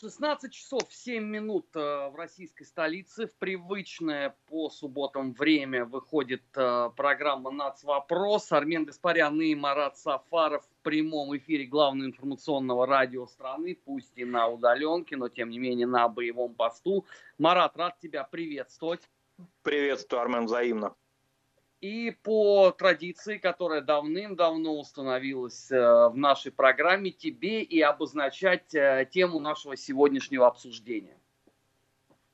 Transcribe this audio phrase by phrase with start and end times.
[0.00, 3.28] 16 часов 7 минут э, в российской столице.
[3.28, 8.50] В привычное по субботам время выходит э, программа «Нацвопрос».
[8.50, 14.48] Армен Гаспарян и Марат Сафаров в прямом эфире главного информационного радио страны, пусть и на
[14.48, 17.06] удаленке, но тем не менее на боевом посту.
[17.38, 19.08] Марат, рад тебя приветствовать.
[19.62, 20.96] Приветствую, Армен, взаимно.
[21.84, 29.38] И по традиции, которая давным-давно установилась э, в нашей программе, тебе и обозначать э, тему
[29.38, 31.18] нашего сегодняшнего обсуждения.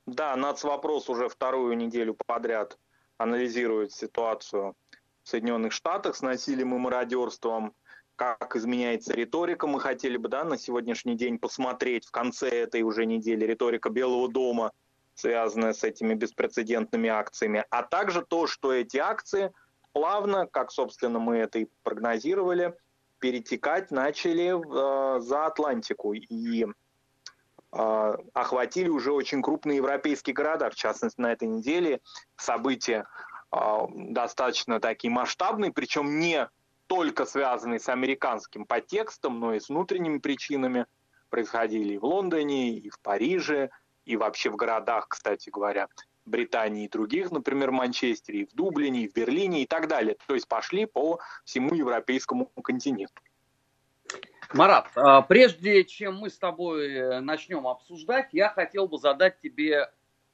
[0.06, 2.78] Да, нацвопрос уже вторую неделю подряд
[3.18, 4.76] анализирует ситуацию
[5.24, 7.74] в Соединенных Штатах с насилием и мародерством,
[8.14, 9.66] как изменяется риторика.
[9.66, 14.28] Мы хотели бы да, на сегодняшний день посмотреть в конце этой уже недели риторика Белого
[14.28, 14.70] дома–
[15.14, 19.52] связанная с этими беспрецедентными акциями, а также то, что эти акции
[19.92, 22.74] плавно, как, собственно, мы это и прогнозировали,
[23.18, 30.70] перетекать начали э, за Атлантику и э, охватили уже очень крупные европейские города.
[30.70, 32.01] В частности, на этой неделе
[32.37, 33.06] события
[33.52, 33.59] э,
[33.95, 36.49] достаточно такие масштабные, причем не
[36.87, 40.87] только связанные с американским подтекстом, но и с внутренними причинами.
[41.29, 43.71] Происходили и в Лондоне, и в Париже,
[44.04, 45.88] и вообще в городах, кстати говоря,
[46.26, 50.16] Британии и других, например, в Манчестере, и в Дублине, и в Берлине и так далее.
[50.26, 53.21] То есть пошли по всему европейскому континенту.
[54.52, 59.88] Марат, а, прежде чем мы с тобой э, начнем обсуждать, я хотел бы задать тебе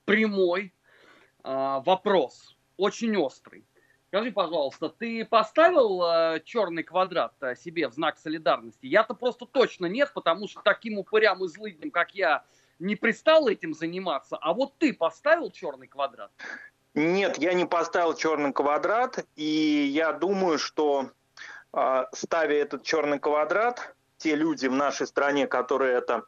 [0.06, 0.72] прямой
[1.42, 3.66] а, вопрос, очень острый.
[4.08, 8.86] Скажи, пожалуйста, ты поставил э, черный квадрат э, себе в знак солидарности?
[8.86, 12.44] Я-то просто точно нет, потому что таким упырям и злыдням, как я,
[12.78, 16.30] не пристал этим заниматься, а вот ты поставил черный квадрат?
[16.94, 21.10] Нет, я не поставил черный квадрат, и я думаю, что
[21.72, 26.24] а, ставя этот черный квадрат, те люди в нашей стране, которые это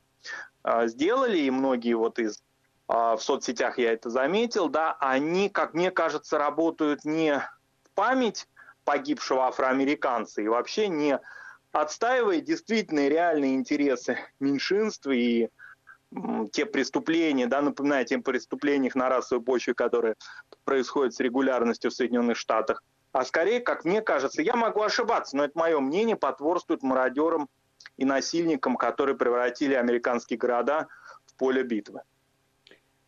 [0.62, 2.42] а, сделали, и многие вот из
[2.86, 8.46] а, в соцсетях я это заметил, да, они, как мне кажется, работают не в память
[8.84, 11.20] погибшего афроамериканца и вообще не
[11.72, 15.50] отстаивая действительно реальные интересы меньшинств и
[16.52, 20.14] те преступления, да, напоминаю, тем преступлениях на расовой почве, которые
[20.64, 22.82] происходят с регулярностью в Соединенных Штатах,
[23.12, 27.48] а скорее, как мне кажется, я могу ошибаться, но это мое мнение, потворствует мародерам
[27.96, 30.88] и насильникам, которые превратили американские города
[31.26, 32.02] в поле битвы.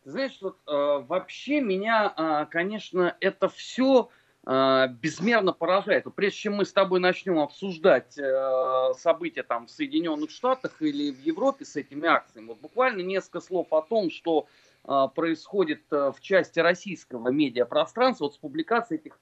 [0.03, 0.71] Знаешь, вот, э,
[1.07, 4.09] вообще меня, э, конечно, это все
[4.43, 6.05] безмерно поражает.
[6.15, 11.21] прежде чем мы с тобой начнем обсуждать э, события там в Соединенных Штатах или в
[11.21, 14.47] Европе с этими акциями, вот буквально несколько слов о том, что
[14.83, 19.19] э, происходит в части российского медиапространства вот с публикацией этих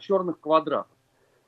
[0.00, 0.90] черных квадратов.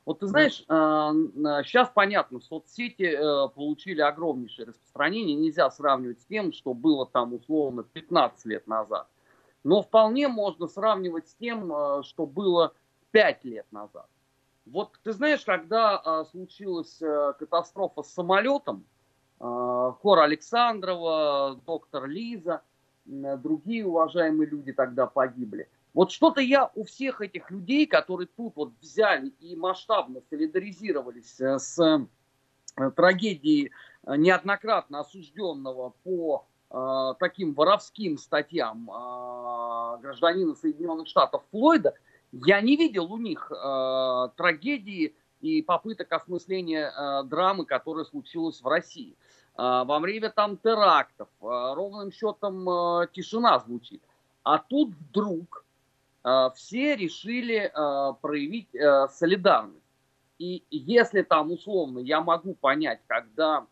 [0.07, 3.19] Вот ты знаешь, сейчас понятно, соцсети
[3.57, 9.09] получили огромнейшее распространение, нельзя сравнивать с тем, что было там условно 15 лет назад.
[9.65, 12.73] Но вполне можно сравнивать с тем, что было
[13.15, 14.09] пять лет назад.
[14.67, 18.85] Вот ты знаешь, когда а, случилась а, катастрофа с самолетом,
[19.39, 22.63] а, хор Александрова, доктор Лиза,
[23.07, 25.69] а, другие уважаемые люди тогда погибли.
[25.93, 31.61] Вот что-то я у всех этих людей, которые тут вот взяли и масштабно солидаризировались э,
[31.61, 33.71] с э, трагедией
[34.05, 41.95] неоднократно осужденного по э, таким воровским статьям э, гражданина Соединенных Штатов Флойда,
[42.45, 48.67] я не видел у них э, трагедии и попыток осмысления э, драмы, которая случилась в
[48.67, 49.17] России.
[49.57, 54.03] Э, во время там терактов э, ровным счетом э, тишина звучит.
[54.43, 55.65] А тут вдруг
[56.25, 59.81] э, все решили э, проявить э, солидарность.
[60.39, 63.67] И если там условно я могу понять, когда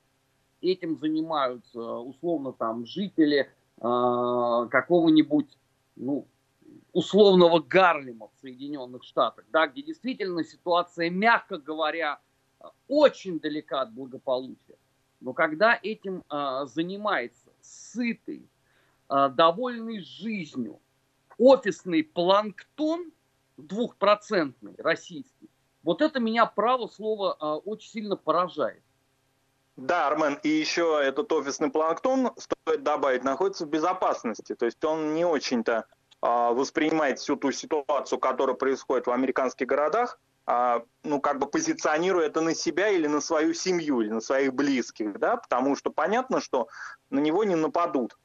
[0.61, 5.59] этим занимаются условно там жители э, какого-нибудь
[5.97, 6.27] ну,
[6.93, 12.21] условного Гарлема в Соединенных Штатах, да, где действительно ситуация, мягко говоря,
[12.89, 14.77] очень далека от благополучия.
[15.21, 18.49] Но когда этим э, занимается сытый,
[19.09, 20.81] э, довольный жизнью
[21.39, 23.13] офисный планктон
[23.57, 25.49] двухпроцентный российский,
[25.83, 28.83] вот это меня, право слова, э, очень сильно поражает.
[29.77, 34.55] Да, Армен, и еще этот офисный планктон, стоит добавить, находится в безопасности.
[34.55, 35.87] То есть он не очень-то
[36.23, 42.41] воспринимает всю ту ситуацию, которая происходит в американских городах, а, ну, как бы позиционируя это
[42.41, 46.69] на себя или на свою семью, или на своих близких, да, потому что понятно, что
[47.11, 48.17] на него не нападут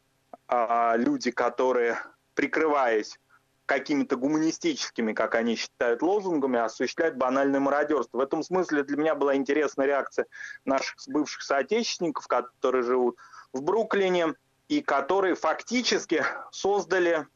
[0.47, 1.99] а, люди, которые,
[2.33, 3.19] прикрываясь
[3.65, 8.17] какими-то гуманистическими, как они считают, лозунгами, осуществляют банальное мародерство.
[8.17, 10.25] В этом смысле для меня была интересная реакция
[10.65, 13.17] наших бывших соотечественников, которые живут
[13.51, 14.35] в Бруклине,
[14.69, 17.27] и которые фактически создали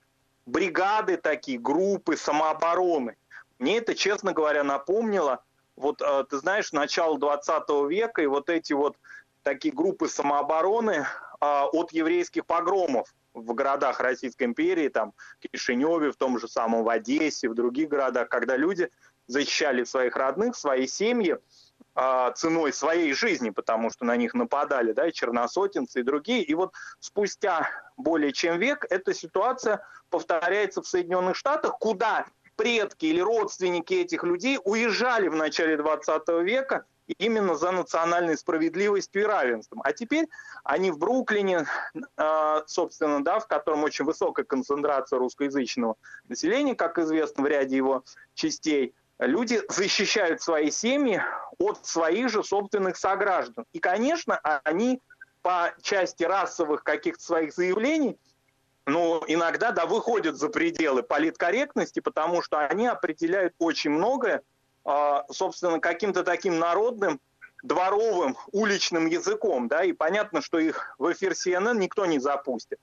[0.52, 3.16] бригады такие, группы самообороны.
[3.60, 5.44] Мне это, честно говоря, напомнило,
[5.76, 8.98] вот э, ты знаешь, начало 20 века и вот эти вот
[9.44, 11.06] такие группы самообороны э,
[11.40, 16.90] от еврейских погромов в городах Российской империи, там, в Кишиневе, в том же самом в
[16.90, 18.90] Одессе, в других городах, когда люди
[19.28, 21.38] защищали своих родных, свои семьи
[22.36, 26.42] ценой своей жизни, потому что на них нападали, да, и черносотенцы, и другие.
[26.42, 33.20] И вот спустя более чем век эта ситуация повторяется в Соединенных Штатах, куда предки или
[33.20, 36.86] родственники этих людей уезжали в начале 20 века
[37.18, 39.82] именно за национальной справедливостью и равенством.
[39.84, 40.28] А теперь
[40.64, 41.66] они в Бруклине,
[42.18, 45.96] а, собственно, да, в котором очень высокая концентрация русскоязычного
[46.30, 48.04] населения, как известно, в ряде его
[48.34, 51.22] частей, люди защищают свои семьи
[51.60, 53.66] от своих же собственных сограждан.
[53.72, 55.00] И, конечно, они
[55.42, 58.18] по части расовых каких-то своих заявлений
[58.88, 64.42] ну, иногда, да, выходят за пределы политкорректности, потому что они определяют очень многое,
[64.84, 67.22] а, собственно, каким-то таким народным,
[67.62, 72.80] дворовым, уличным языком, да, и понятно, что их в эфир CNN никто не запустит.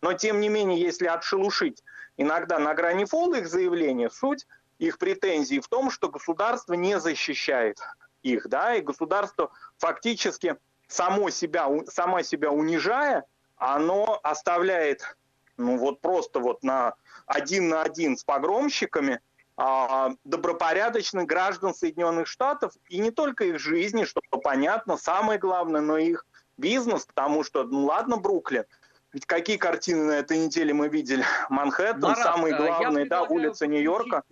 [0.00, 1.84] Но, тем не менее, если отшелушить
[2.16, 4.46] иногда на грани фола их заявления, суть
[4.86, 7.78] их претензий в том, что государство не защищает
[8.22, 10.56] их, да, и государство фактически
[10.88, 13.24] само себя, сама себя унижая,
[13.56, 15.16] оно оставляет,
[15.56, 16.94] ну вот просто вот на
[17.26, 19.20] один на один с погромщиками–
[19.56, 25.98] а, добропорядочных граждан Соединенных Штатов, и не только их жизни, что понятно, самое главное, но
[25.98, 26.26] и их
[26.56, 28.64] бизнес, потому что, ну ладно, Бруклин,
[29.12, 31.24] ведь какие картины на этой неделе мы видели?
[31.50, 34.22] Манхэттен, Марат, самый главный, да, улица Нью-Йорка.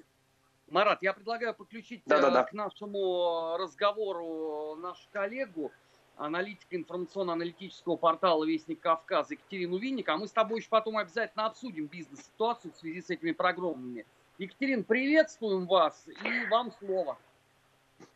[0.71, 2.45] Марат, я предлагаю подключить да, да, да.
[2.45, 5.73] к нашему разговору нашу коллегу,
[6.17, 11.87] аналитика информационно-аналитического портала «Вестник Кавказа» Екатерину Винник, а мы с тобой еще потом обязательно обсудим
[11.87, 14.07] бизнес-ситуацию в связи с этими программами.
[14.39, 17.19] Екатерин, приветствуем вас и вам слово.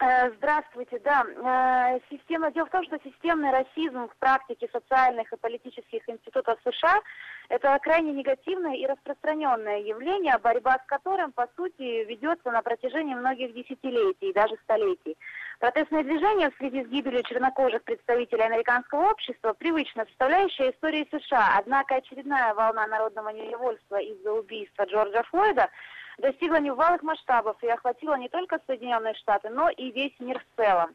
[0.00, 1.24] Э, здравствуйте, да.
[1.24, 7.00] Э, система, дело в том, что системный расизм в практике социальных и политических институтов США–
[7.48, 13.54] это крайне негативное и распространенное явление, борьба с которым, по сути, ведется на протяжении многих
[13.54, 15.16] десятилетий, даже столетий.
[15.60, 21.56] Протестное движение в связи с гибелью чернокожих представителей американского общества– привычная составляющая истории США.
[21.58, 25.70] Однако очередная волна народного недовольства из-за убийства Джорджа Флойда–
[26.18, 30.94] достигла небывалых масштабов и охватила не только Соединенные Штаты, но и весь мир в целом.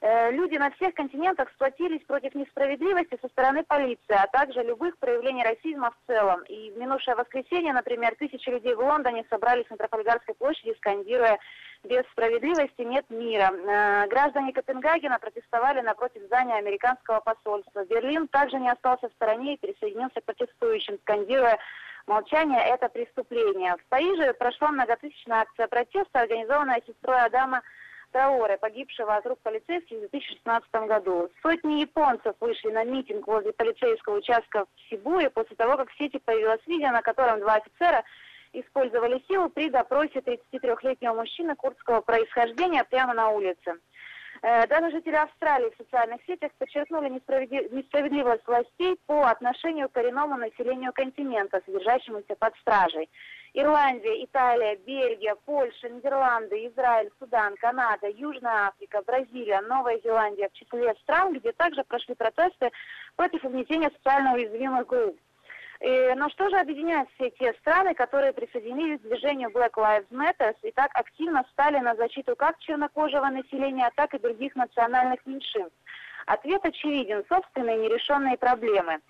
[0.00, 5.42] Э, люди на всех континентах сплотились против несправедливости со стороны полиции, а также любых проявлений
[5.42, 6.42] расизма в целом.
[6.44, 11.38] И в минувшее воскресенье, например, тысячи людей в Лондоне собрались на Трафальгарской площади, скандируя
[11.82, 13.50] «Без справедливости нет мира».
[13.50, 17.84] Э, граждане Копенгагена протестовали напротив здания американского посольства.
[17.86, 21.58] Берлин также не остался в стороне и присоединился к протестующим, скандируя
[22.06, 23.76] Молчание– это преступление.
[23.76, 27.62] В Париже прошла многотысячная акция протеста, организованная сестрой Адама
[28.12, 31.28] Траоре, погибшего от рук полицейских в 2016 году.
[31.42, 36.18] Сотни японцев вышли на митинг возле полицейского участка в Сибуе после того, как в сети
[36.24, 38.04] появилось видео, на котором два офицера
[38.52, 43.80] использовали силу при допросе 33-летнего мужчины курдского происхождения прямо на улице.
[44.42, 50.92] Э, даже жители Австралии в социальных сетях подчеркнули несправедливость властей по отношению к коренному населению
[50.92, 53.08] континента, содержащемуся под стражей.
[53.54, 60.94] Ирландия, Италия, Бельгия, Польша, Нидерланды, Израиль, Судан, Канада, Южная Африка, Бразилия, Новая Зеландия в числе
[61.02, 62.70] стран, где также прошли протесты
[63.16, 65.18] против угнетения социально уязвимых групп.
[65.80, 70.54] И, но что же объединяет все те страны, которые присоединились к движению Black Lives Matter
[70.62, 75.76] и так активно стали на защиту как чернокожего населения, так и других национальных меньшинств?
[76.26, 79.00] Ответ очевиден– собственные нерешенные проблемы.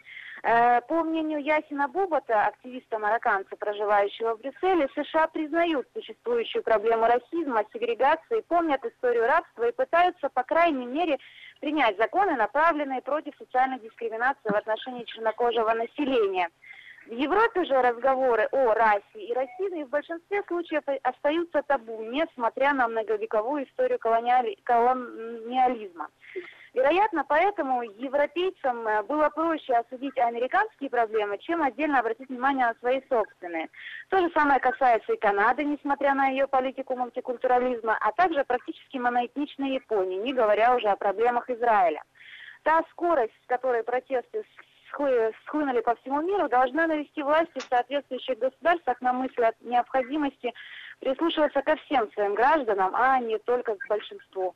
[0.42, 8.42] Э, по мнению Ясина Бубота, активиста-марокканца, проживающего в Брюсселе, США признают существующую проблему расизма, сегрегации,
[8.48, 11.18] помнят историю рабства и пытаются, по крайней мере,
[11.60, 16.48] принять законы, направленные против социальной дискриминации в отношении чернокожего населения.
[17.06, 22.88] В Европе же разговоры о расе и расизме в большинстве случаев остаются табу, несмотря на
[22.88, 24.56] многовековую историю колониали...
[24.64, 26.08] колониализма.
[26.76, 33.00] Вероятно, поэтому европейцам э, было проще осудить американские проблемы, чем отдельно обратить внимание на свои
[33.08, 33.70] собственные.
[34.10, 39.70] То же самое касается и Канады, несмотря на ее политику мультикультурализма, а также практически моноэтничной
[39.70, 42.02] Японии, не говоря уже о проблемах Израиля.
[42.62, 44.44] Та скорость, с которой протесты
[45.46, 50.52] схлынули по всему миру, должна навести власти в соответствующих государствах на мысль о необходимости
[51.00, 54.54] прислушиваться ко всем своим гражданам, а не только к большинству.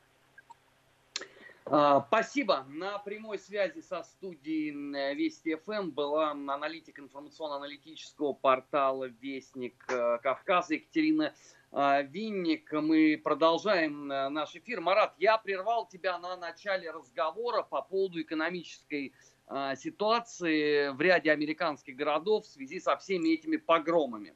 [1.73, 2.65] А, спасибо.
[2.69, 11.33] На прямой связи со студией Вести ФМ была аналитик информационно-аналитического портала Вестник э, Кавказа Екатерина
[11.71, 12.73] а, Винник.
[12.73, 14.81] Мы продолжаем э, наш эфир.
[14.81, 19.15] Марат, я прервал тебя на начале разговора по поводу экономической
[19.47, 24.35] а, ситуации в ряде американских городов в связи со всеми этими погромами.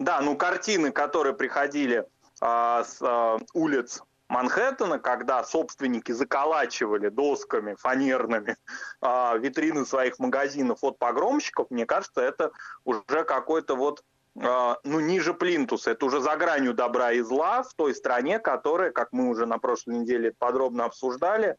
[0.00, 2.04] Да, ну картины, которые приходили
[2.40, 3.00] с
[3.54, 8.56] улиц Манхэттена, когда собственники заколачивали досками фанерными
[9.02, 12.50] а, витрины своих магазинов от погромщиков, мне кажется, это
[12.86, 14.02] уже какой-то вот
[14.40, 15.90] а, ну, ниже плинтуса.
[15.90, 19.58] Это уже за гранью добра и зла в той стране, которая, как мы уже на
[19.58, 21.58] прошлой неделе подробно обсуждали,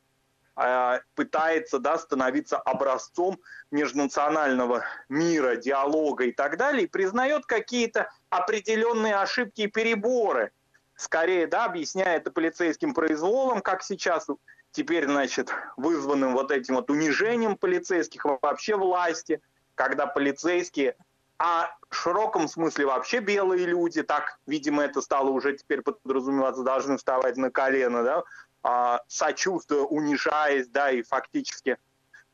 [0.55, 3.37] а, пытается да, становиться образцом
[3.69, 10.51] межнационального мира, диалога и так далее, и признает какие-то определенные ошибки и переборы–
[10.95, 14.27] скорее, да, объясняя это полицейским произволом, как сейчас
[14.71, 19.41] теперь, значит, вызванным вот этим вот унижением полицейских вообще власти,
[19.75, 20.95] когда полицейские,
[21.37, 26.97] а в широком смысле вообще белые люди, так, видимо, это стало уже теперь подразумеваться, должны
[26.97, 28.23] вставать на колено, да,
[28.63, 31.77] а, сочувствуя, унижаясь, да, и фактически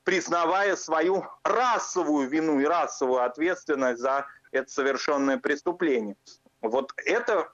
[0.03, 6.15] признавая свою расовую вину и расовую ответственность за это совершенное преступление.
[6.61, 7.51] Вот это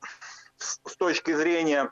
[0.57, 1.91] с точки зрения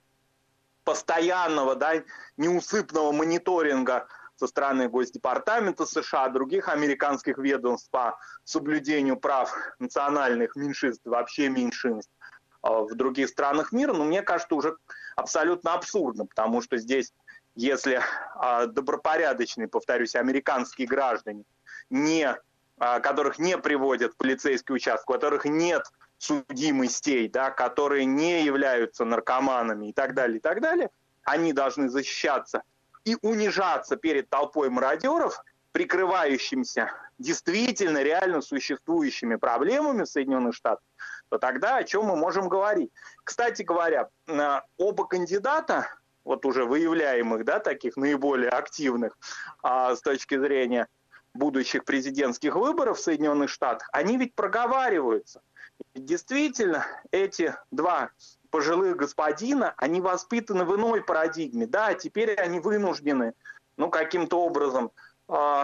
[0.83, 2.03] постоянного, да,
[2.37, 11.49] неусыпного мониторинга со стороны Госдепартамента США, других американских ведомств по соблюдению прав национальных меньшинств, вообще
[11.49, 12.11] меньшинств
[12.61, 14.75] а, в других странах мира, но мне кажется, уже
[15.15, 17.13] абсолютно абсурдно, потому что здесь,
[17.55, 18.01] если
[18.35, 21.43] а, добропорядочные, повторюсь, американские граждане,
[21.89, 22.35] не,
[22.79, 25.83] а, которых не приводят в полицейский участок, у которых нет
[26.23, 30.89] судимостей, да, которые не являются наркоманами и так далее, и так далее,
[31.23, 32.63] они должны защищаться
[33.03, 40.83] и унижаться перед толпой мародеров, прикрывающимся действительно реально существующими проблемами в Соединенных Штатах,
[41.29, 42.91] то тогда о чем мы можем говорить?
[43.23, 44.09] Кстати говоря,
[44.77, 45.87] оба кандидата,
[46.23, 49.17] вот уже выявляемых, да, таких наиболее активных
[49.61, 50.87] а, с точки зрения
[51.33, 55.41] будущих президентских выборов в Соединенных Штатах, они ведь проговариваются–
[55.95, 58.09] Действительно, эти два
[58.49, 61.65] пожилых господина, они воспитаны в иной парадигме.
[61.65, 63.33] Да, теперь они вынуждены,
[63.77, 64.91] ну, каким-то образом
[65.27, 65.63] э,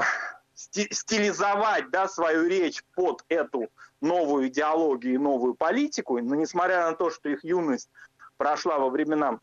[0.55, 3.69] стилизовать, да, свою речь под эту
[4.01, 6.19] новую идеологию и новую политику.
[6.19, 7.89] Но несмотря на то, что их юность
[8.37, 9.39] прошла во времена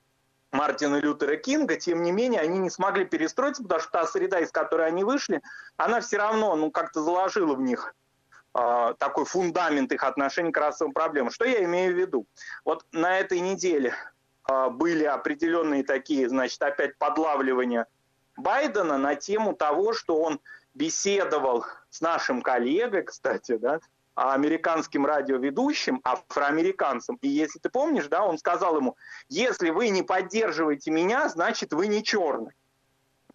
[0.53, 4.51] Мартина Лютера Кинга, тем не менее, они не смогли перестроиться, потому что та среда, из
[4.51, 5.43] которой они вышли,
[5.77, 7.95] она все равно, ну, как-то заложила в них
[8.99, 11.31] такой фундамент их отношений к расовым проблемам.
[11.31, 12.27] Что я имею в виду?
[12.65, 13.95] Вот на этой неделе
[14.45, 17.87] а, были определенные такие, значит, опять подлавливания
[18.37, 20.41] Байдена на тему того, что он
[20.75, 23.81] беседовал с нашим коллегой, кстати, да,
[24.15, 27.19] американским радиоведущим, афроамериканцем.
[27.21, 28.97] И если ты помнишь, да, он сказал ему,
[29.29, 32.53] если вы не поддерживаете меня, значит вы не черный.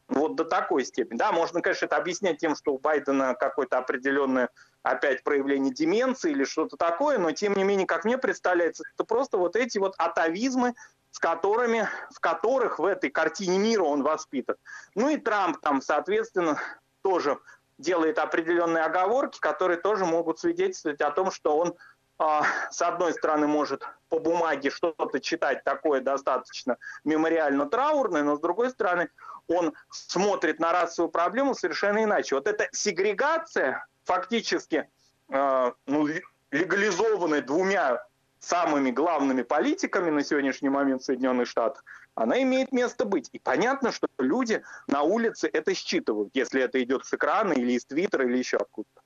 [0.08, 1.18] Вот до такой степени.
[1.18, 4.50] Да, можно, конечно, это объяснять тем, что у Байдена какое-то определенное
[4.84, 9.38] опять проявление деменции или что-то такое, но тем не менее, как мне представляется, это просто
[9.38, 10.74] вот эти вот атовизмы,
[11.12, 14.56] с которыми, в которых в этой картине мира он воспитан.
[14.96, 16.60] Ну и Трамп там, соответственно,
[17.02, 17.38] тоже
[17.78, 21.76] делает определенные оговорки, которые тоже могут свидетельствовать о том, что он
[22.24, 28.70] а, с одной стороны, может по бумаге что-то читать такое достаточно мемориально-траурное, но с другой
[28.70, 29.10] стороны,
[29.48, 32.36] он смотрит на расовую проблему совершенно иначе.
[32.36, 34.90] Вот эта сегрегация, фактически
[35.30, 36.08] э, ну,
[36.52, 38.06] легализованная двумя
[38.40, 43.30] самыми главными политиками на сегодняшний момент в Соединенных Штатах, она имеет место быть.
[43.32, 47.86] И понятно, что люди на улице это считывают, если это идет с экрана или из
[47.86, 49.02] Твиттера или еще откуда-то.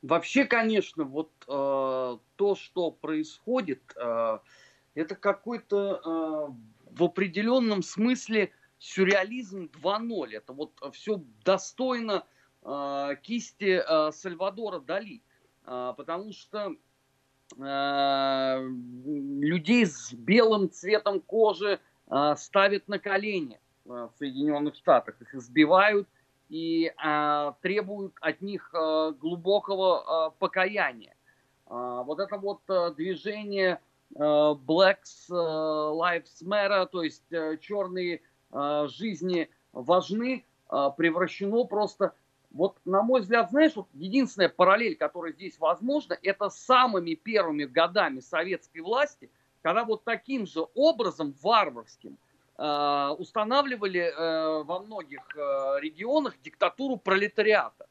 [0.00, 4.38] Вообще, конечно, вот э, то, что происходит, э,
[4.94, 10.30] это какой-то э, в определенном смысле сюрреализм 2.0.
[10.32, 15.22] Это вот все достойно э, кисти э, Сальвадора Дали.
[15.66, 16.74] Э, потому что
[17.56, 18.68] э,
[19.40, 21.78] людей с белым цветом кожи
[22.10, 25.20] э, ставят на колени э, в Соединенных Штатах.
[25.20, 26.08] Их избивают
[26.48, 31.14] и э, требуют от них э, глубокого э, покаяния.
[31.66, 33.80] Э, вот это вот э, движение
[34.14, 42.12] э, Blacks Lives Matter, то есть э, черные э, жизни важны, э, превращено просто
[42.50, 48.20] вот, на мой взгляд, знаешь, вот единственная параллель, которая здесь возможна, это самыми первыми годами
[48.20, 49.30] советской власти,
[49.62, 52.18] когда вот таким же образом варварским
[52.56, 54.12] устанавливали
[54.64, 55.20] во многих
[55.80, 57.86] регионах диктатуру пролетариата.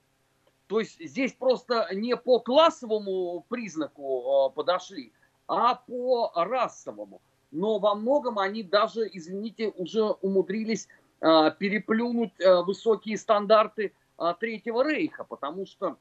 [0.68, 5.12] То есть здесь просто не по классовому признаку подошли,
[5.48, 7.22] а по расовому.
[7.50, 10.88] Но во многом они даже, извините, уже умудрились
[11.20, 13.94] переплюнуть высокие стандарты
[14.40, 15.98] Третьего Рейха, потому что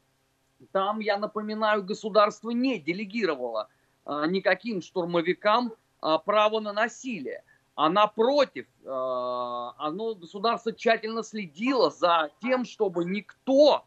[0.73, 3.69] там, я напоминаю, государство не делегировало
[4.05, 7.45] а, никаким штурмовикам а, право на насилие.
[7.75, 13.85] А напротив, а, оно, государство тщательно следило за тем, чтобы никто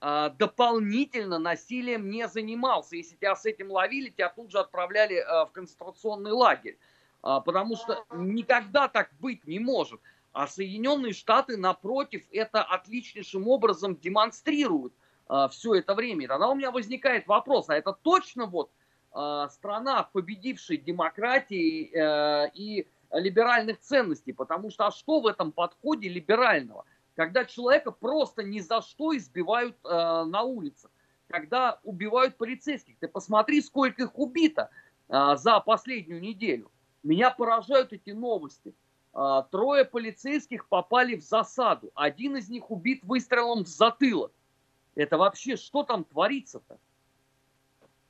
[0.00, 2.96] а, дополнительно насилием не занимался.
[2.96, 6.78] Если тебя с этим ловили, тебя тут же отправляли а, в концентрационный лагерь.
[7.22, 10.00] А, потому что никогда так быть не может.
[10.36, 14.92] А Соединенные Штаты, напротив, это отличнейшим образом демонстрируют–
[15.28, 16.24] э, все это время.
[16.24, 18.70] И тогда у меня возникает вопрос, а это точно вот
[19.14, 24.32] э, страна победившей демократии э, и либеральных ценностей?
[24.32, 26.84] Потому что а что в этом подходе либерального?
[27.14, 30.90] Когда человека просто ни за что избивают э, на улицах,
[31.28, 32.98] когда убивают полицейских.
[32.98, 34.70] Ты посмотри, сколько их убито
[35.08, 36.70] э, за последнюю неделю.
[37.02, 38.74] Меня поражают эти новости.
[39.16, 41.90] Э, трое полицейских попали в засаду.
[41.94, 44.30] Один из них убит выстрелом в затылок.
[44.94, 46.78] Это вообще что там творится-то?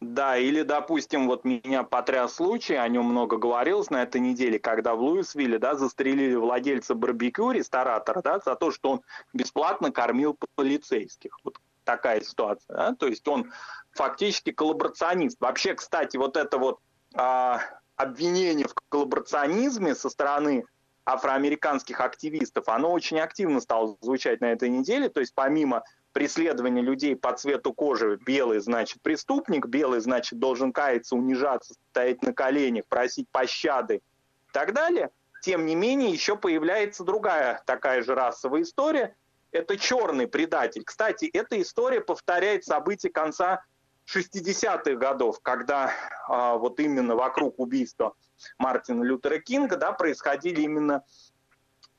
[0.00, 4.94] Да, или, допустим, вот меня потряс случай, о нем много говорилось на этой неделе, когда
[4.94, 11.38] в Луисвилле, да, застрелили владельца барбекю, ресторатора, да, за то, что он бесплатно кормил полицейских.
[11.44, 12.94] Вот такая ситуация, да?
[12.94, 13.52] то есть он
[13.92, 15.40] фактически коллаборационист.
[15.40, 16.80] Вообще, кстати, вот это вот
[17.14, 17.60] а,
[17.94, 20.66] обвинение в коллаборационизме со стороны
[21.06, 27.14] афроамериканских активистов, оно очень активно стало звучать на этой неделе, то есть помимо преследование людей
[27.14, 33.28] по цвету кожи, белый значит преступник, белый значит должен каяться, унижаться, стоять на коленях, просить
[33.30, 35.10] пощады и так далее.
[35.42, 39.14] Тем не менее, еще появляется другая такая же расовая история.
[39.52, 40.82] Это черный предатель.
[40.84, 43.62] Кстати, эта история повторяет события конца
[44.06, 45.92] 60-х годов, когда
[46.28, 48.14] а, вот именно вокруг убийства
[48.58, 51.02] Мартина Лютера Кинга да, происходили именно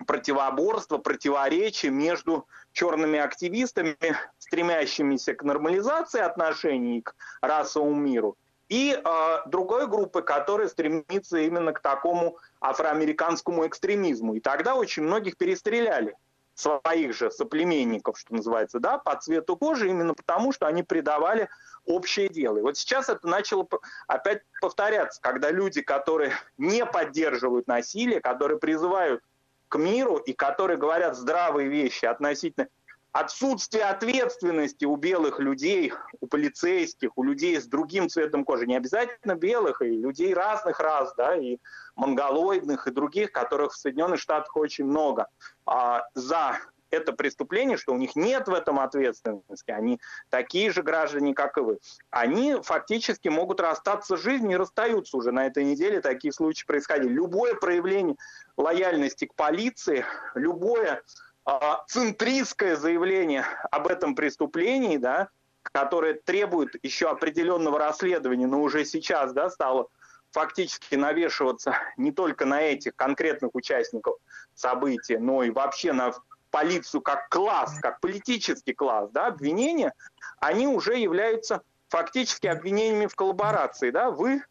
[0.06, 3.98] противоборство, противоречие между черными активистами,
[4.40, 8.38] стремящимися к нормализации отношений к расовому миру,
[8.70, 14.36] и э, другой группы, которая стремится именно к такому афроамериканскому экстремизму.
[14.36, 16.16] И тогда очень многих перестреляли
[16.54, 21.50] своих же соплеменников, что называется, да, по цвету кожи, именно потому, что они предавали
[21.88, 22.58] общее дело.
[22.58, 23.68] И вот сейчас это начало
[24.08, 29.24] опять повторяться, когда люди, которые не поддерживают насилие, которые призывают
[29.70, 32.68] к миру и которые говорят здравые вещи относительно
[33.12, 39.36] отсутствия ответственности у белых людей, у полицейских, у людей с другим цветом кожи, не обязательно
[39.36, 41.58] белых, и людей разных рас, да, и
[41.96, 45.28] монголоидных, и других, которых в Соединенных Штатах очень много,
[45.66, 46.60] а, за
[46.98, 51.62] это преступление, что у них нет в этом ответственности, они такие же граждане, как и
[51.62, 51.80] вы,
[52.10, 55.32] они фактически могут расстаться с жизнью и расстаются уже.
[55.32, 57.14] На этой неделе такие случаи происходили.
[57.14, 58.18] Любое проявление
[58.58, 60.06] лояльности к полиции,
[60.36, 61.02] любое
[61.46, 65.30] а, центристское заявление об этом преступлении, да,
[65.64, 69.88] которое требует еще определенного расследования, но уже сейчас да, стало
[70.32, 74.18] фактически навешиваться не только на этих конкретных участников
[74.56, 76.14] события, но и вообще на
[76.50, 79.94] полицию как класс, как политический класс, да, обвинения,
[80.40, 83.92] они уже являются фактически обвинениями в коллаборации.
[83.92, 84.12] Да?
[84.12, 84.44] Вы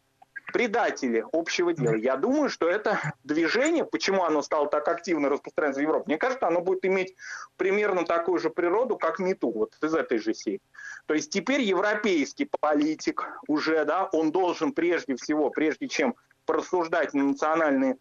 [0.53, 1.95] предатели общего дела.
[1.95, 6.47] Я думаю, что это движение, почему оно стало так активно распространяться в Европе, мне кажется,
[6.47, 7.15] оно будет иметь
[7.57, 10.61] примерно такую же природу, как МИТУ, вот из этой же серии.
[11.05, 17.23] То есть теперь европейский политик уже, да, он должен прежде всего, прежде чем порассуждать на
[17.23, 17.97] национальные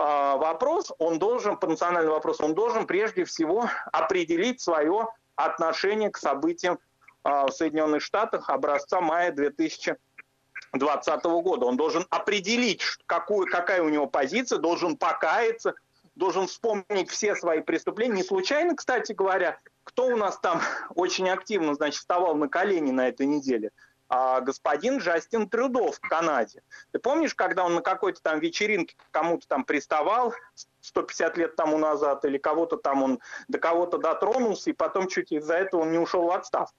[0.00, 6.78] вопрос, он должен, по национальному вопросу, он должен прежде всего определить свое отношение к событиям
[7.22, 11.66] а, в Соединенных Штатах образца мая 2020 года.
[11.66, 15.74] Он должен определить, какую, какая у него позиция, должен покаяться,
[16.14, 18.14] должен вспомнить все свои преступления.
[18.14, 20.60] Не случайно, кстати говоря, кто у нас там
[20.94, 23.70] очень активно, значит, вставал на колени на этой неделе–
[24.10, 26.62] а, господин Джастин Трюдо в Канаде.
[26.90, 30.34] Ты помнишь, когда он на какой-то там вечеринке кому-то там приставал
[30.80, 35.54] 150 лет тому назад, или кого-то там он до кого-то дотронулся, и потом чуть из-за
[35.54, 36.74] этого он не ушел в отставку.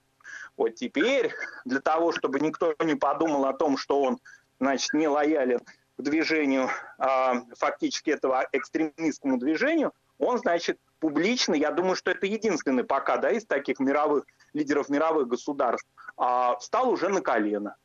[0.58, 1.32] Вот теперь,
[1.64, 4.20] для того, чтобы никто не подумал о том, что он,
[4.60, 5.60] значит, не лоялен
[5.96, 6.68] к движению,
[6.98, 13.30] а, фактически этого экстремистскому движению, он, значит, публично, я думаю, что это единственный пока, да,
[13.30, 17.76] из таких мировых лидеров мировых государств, а, встал уже на колено.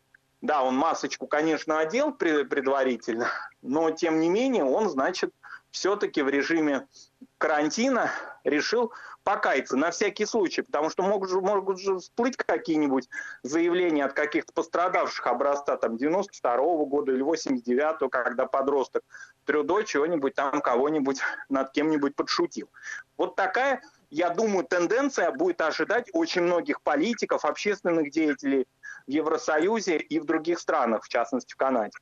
[0.41, 3.27] Да, он масочку, конечно, одел предварительно,
[3.62, 5.34] но тем не менее он, значит,
[5.71, 6.88] все-таки в режиме
[7.38, 8.12] карантина
[8.43, 13.10] решил покаяться на всякий случай, потому что могут же, могут же всплыть какие-нибудь
[13.43, 19.03] заявления от каких-то пострадавших образца там 92-го года или 89-го, когда подросток
[19.45, 22.69] Трюдо чего-нибудь там кого-нибудь над кем-нибудь подшутил.
[23.17, 28.65] Вот такая, я думаю, тенденция будет ожидать очень многих политиков, общественных деятелей
[29.06, 31.98] в Евросоюзе и в других странах, в частности в Канаде.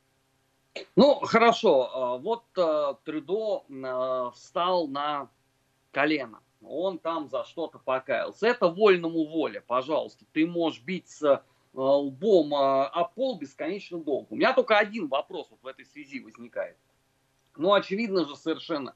[0.94, 1.90] Ну, хорошо.
[1.92, 5.30] А, вот э, Трюдо э, встал на
[5.90, 8.46] колено он там за что-то покаялся.
[8.46, 10.24] Это вольному воле, пожалуйста.
[10.32, 11.40] Ты можешь бить с э,
[11.74, 14.28] лбом о пол бесконечно долго.
[14.30, 16.76] У меня только один вопрос вот в этой связи возникает.
[17.56, 18.94] Ну, очевидно же совершенно,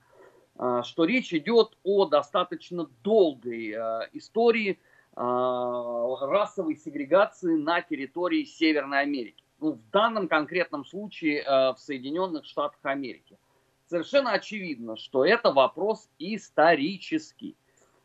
[0.83, 3.71] что речь идет о достаточно долгой
[4.13, 4.79] истории
[5.17, 9.43] расовой сегрегации на территории Северной Америки.
[9.59, 13.39] Ну, в данном конкретном случае в Соединенных Штатах Америки
[13.87, 17.57] совершенно очевидно, что это вопрос исторический.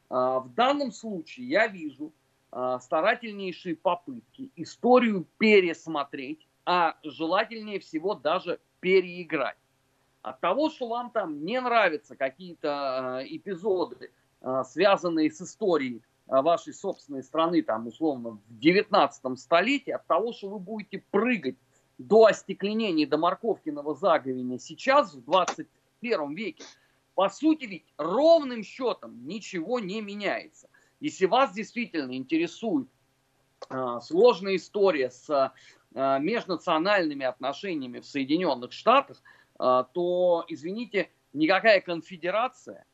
[0.09, 2.11] В данном случае я вижу
[2.79, 9.57] старательнейшие попытки историю пересмотреть, а желательнее всего даже переиграть.
[10.25, 14.09] От того, что вам там не нравятся какие-то а, эпизоды,
[14.63, 20.57] связанные с историей вашей собственной страны, там, условно, в 19 столетии, от того, что вы
[20.57, 21.57] будете прыгать
[21.99, 26.63] до остекленения, до морковкиного заговения сейчас, в 21 веке,
[27.13, 30.69] по сути ведь ровным счетом ничего не меняется.
[30.99, 32.87] Если вас действительно интересует
[33.69, 35.29] э, сложная история с
[35.93, 42.85] э, межнациональными отношениями в Соединенных Штатах, э, то, извините, никакая конфедерация,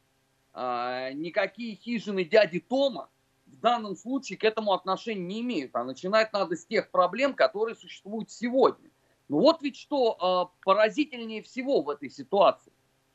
[0.53, 3.09] э, никакие хижины дяди Тома
[3.45, 5.75] в данном случае к этому отношения не имеют.
[5.75, 8.89] А начинать надо с тех проблем, которые существуют сегодня.
[9.27, 12.71] Ну вот ведь что э, поразительнее всего в этой ситуации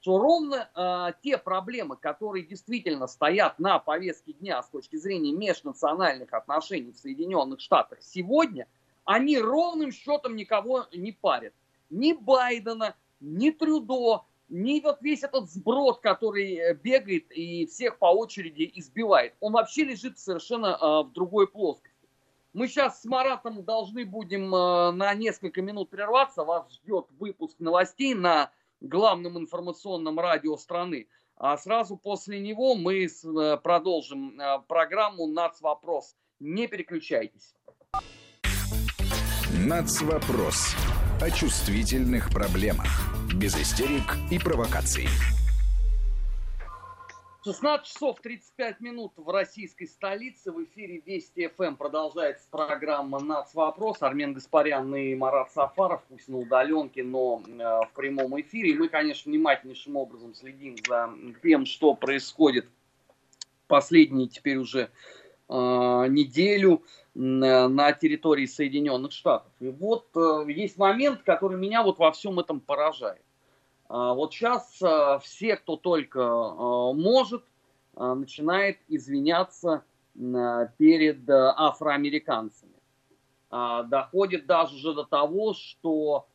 [0.06, 6.92] что ровно те проблемы, которые действительно стоят на повестке дня с точки зрения межнациональных отношений
[6.92, 8.68] в Соединенных Штатах сегодня,
[9.04, 11.54] они ровным счетом никого не парят.
[11.90, 18.06] Ни Байдена, ни Трюдо, ни вот весь этот сброд, который э, бегает и всех по
[18.06, 19.34] очереди избивает.
[19.40, 21.96] Он вообще лежит совершенно э, в другой плоскости.
[22.52, 26.44] Мы сейчас с Маратом должны будем э, на несколько минут прерваться.
[26.44, 28.50] Вас ждет выпуск новостей на
[28.80, 31.08] главном информационном радио страны.
[31.36, 33.08] А сразу после него мы
[33.62, 36.16] продолжим э, программу «Нацвопрос».
[36.40, 37.54] Не переключайтесь.
[39.66, 40.74] «Нацвопрос»
[41.20, 42.86] о чувствительных проблемах.
[43.34, 45.08] Без истерик и провокаций.
[47.44, 50.50] 16 часов 35 минут в российской столице.
[50.52, 53.54] В эфире Вести ФМ продолжается программа «Нац.
[53.54, 54.02] Вопрос».
[54.02, 58.74] Армен Гаспарян и Марат Сафаров, пусть на удаленке, но э, в прямом эфире.
[58.74, 61.10] Мы, конечно, внимательнейшим образом следим за
[61.42, 62.66] тем, что происходит
[63.68, 64.90] последние теперь уже
[65.48, 66.82] неделю
[67.14, 69.50] на территории Соединенных Штатов.
[69.60, 73.22] И вот э, есть момент, который меня вот во всем этом поражает.
[73.88, 77.44] А, вот сейчас а, все, кто только а, может,
[77.94, 79.82] начинает извиняться
[80.14, 82.74] перед афроамериканцами.
[83.50, 86.26] Доходит даже уже до того, что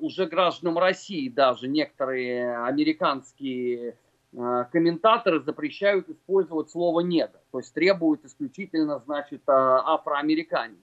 [0.00, 3.96] уже гражданам России даже некоторые американские
[4.32, 10.78] комментаторы запрещают использовать слово «негр», то есть требуют исключительно, значит, афроамериканец.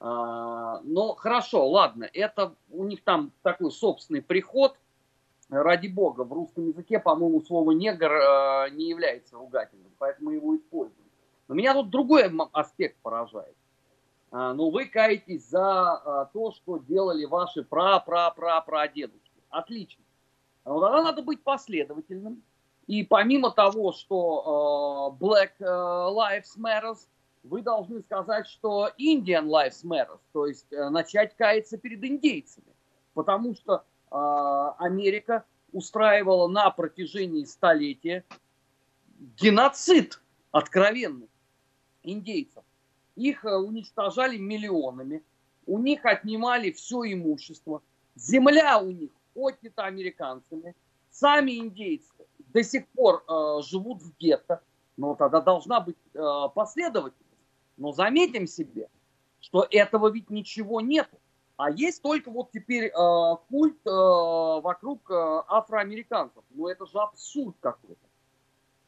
[0.00, 4.76] Но хорошо, ладно, это у них там такой собственный приход,
[5.50, 11.06] ради бога, в русском языке, по-моему, слово негр э, не является ругательным, поэтому его используем.
[11.48, 13.56] Но меня тут другой аспект поражает.
[14.30, 19.42] А, ну, вы каетесь за то, что делали ваши пра-пра-пра-прадедушки.
[19.50, 20.03] Отлично.
[20.64, 22.42] Тогда надо быть последовательным.
[22.86, 26.96] И помимо того, что э, Black Lives Matter,
[27.44, 32.66] вы должны сказать, что Indian Lives Matter, то есть э, начать каяться перед индейцами.
[33.12, 38.24] Потому что а, Америка устраивала на протяжении столетия
[39.40, 41.28] геноцид откровенный
[42.02, 42.64] индейцев.
[43.16, 45.22] Их э, уничтожали миллионами,
[45.66, 47.82] у них отнимали все имущество,
[48.14, 50.74] земля у них отнята американцами,
[51.10, 54.62] сами индейцы до сих пор э, живут в гетто,
[54.96, 56.20] но тогда должна быть э,
[56.54, 57.24] последовательность.
[57.76, 58.88] Но заметим себе,
[59.40, 61.18] что этого ведь ничего нету.
[61.56, 65.14] А есть только вот теперь э, культ э, вокруг э,
[65.48, 66.42] афроамериканцев.
[66.50, 68.00] Ну это же абсурд какой-то.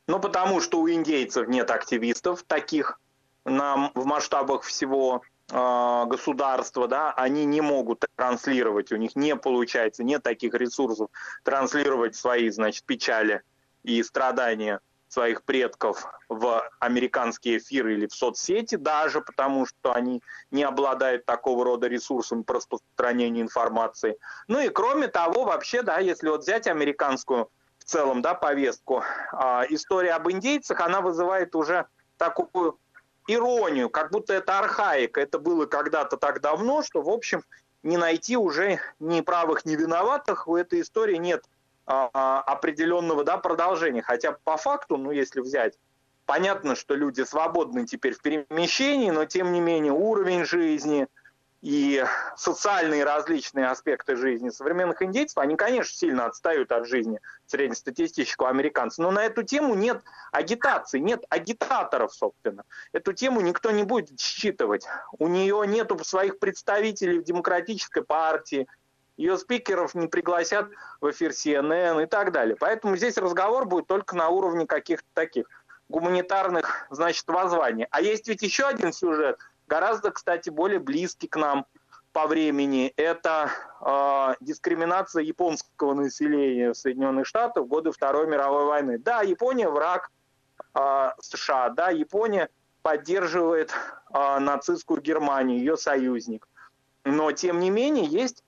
[0.08, 3.00] Ну потому что у индейцев нет активистов таких
[3.44, 10.22] на, в масштабах всего государства, да, они не могут транслировать, у них не получается, нет
[10.24, 11.08] таких ресурсов
[11.44, 13.42] транслировать свои, значит, печали
[13.84, 20.64] и страдания своих предков в американские эфиры или в соцсети даже, потому что они не
[20.64, 24.18] обладают такого рода ресурсами по распространению информации.
[24.48, 29.62] Ну и кроме того, вообще, да, если вот взять американскую в целом, да, повестку, э,
[29.70, 31.86] история об индейцах, она вызывает уже
[32.18, 32.78] такую
[33.26, 37.42] иронию, как будто это архаика, это было когда-то так давно, что, в общем,
[37.82, 41.44] не найти уже ни правых, ни виноватых, у этой истории нет
[41.86, 44.02] а, а, определенного да, продолжения.
[44.02, 45.78] Хотя по факту, ну если взять,
[46.26, 51.06] понятно, что люди свободны теперь в перемещении, но тем не менее уровень жизни,
[51.66, 52.04] и
[52.36, 59.02] социальные различные аспекты жизни современных индейцев, они, конечно, сильно отстают от жизни среднестатистического американца.
[59.02, 60.00] Но на эту тему нет
[60.30, 62.62] агитации, нет агитаторов, собственно.
[62.92, 64.86] Эту тему никто не будет считывать.
[65.18, 68.68] У нее нет своих представителей в демократической партии,
[69.16, 70.68] ее спикеров не пригласят
[71.00, 72.54] в эфир CNN и так далее.
[72.54, 75.46] Поэтому здесь разговор будет только на уровне каких-то таких
[75.88, 77.88] гуманитарных, значит, воззваний.
[77.90, 81.66] А есть ведь еще один сюжет– гораздо, кстати, более близкий к нам
[82.12, 82.94] по времени.
[82.96, 83.50] Это
[83.80, 88.98] э, дискриминация японского населения Соединенных Штатах в годы Второй мировой войны.
[88.98, 90.10] Да, Япония враг
[90.74, 92.48] э, США, да, Япония
[92.80, 93.74] поддерживает
[94.14, 96.48] э, нацистскую Германию, ее союзник.
[97.04, 98.42] Но, тем не менее, есть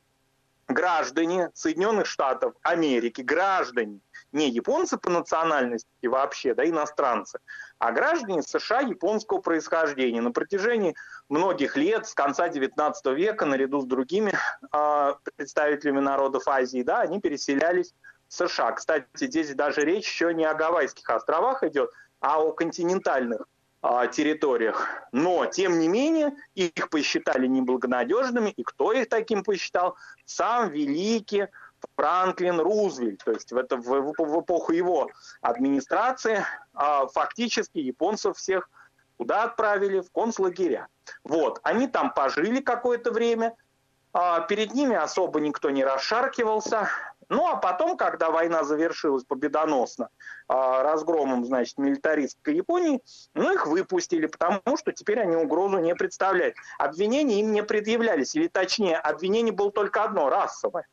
[0.68, 4.00] граждане Соединенных Штатов Америки, граждане,
[4.32, 7.38] не японцы по национальности вообще, да, иностранцы,
[7.78, 10.20] а граждане США японского происхождения.
[10.20, 10.94] На протяжении
[11.28, 14.34] многих лет, с конца XIX века, наряду с другими
[14.72, 17.94] э, представителями народов Азии, да, они переселялись
[18.28, 18.72] в США.
[18.72, 23.46] Кстати, здесь даже речь еще не о Гавайских островах идет, а о континентальных
[24.12, 24.88] территориях.
[25.12, 28.50] Но, тем не менее, их посчитали неблагонадежными.
[28.50, 29.96] И кто их таким посчитал?
[30.24, 31.46] Сам великий
[31.96, 35.08] Франклин Рузвельт, то есть в, это, в, в эпоху его
[35.40, 38.68] администрации а, фактически японцев всех
[39.16, 40.00] куда отправили?
[40.00, 40.88] В концлагеря.
[41.24, 43.54] Вот, они там пожили какое-то время,
[44.12, 46.88] а, перед ними особо никто не расшаркивался,
[47.28, 50.08] ну а потом, когда война завершилась победоносно
[50.48, 53.02] а, разгромом, значит, милитаристской Японии,
[53.34, 56.56] ну их выпустили, потому что теперь они угрозу не представляют.
[56.78, 60.86] Обвинения им не предъявлялись, или точнее, обвинение было только одно, расовое.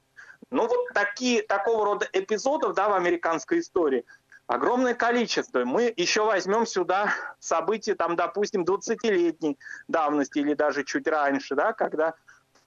[0.52, 4.06] Ну вот такие, такого рода эпизодов да, в американской истории
[4.48, 5.66] огромное количество.
[5.66, 12.14] Мы еще возьмем сюда события, там, допустим, 20-летней давности или даже чуть раньше, да, когда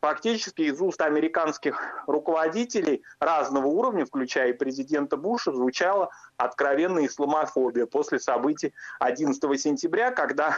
[0.01, 8.21] фактически из уст американских руководителей разного уровня, включая и президента Буша, звучала откровенная исламофобия после
[8.21, 10.57] событий 11 сентября, когда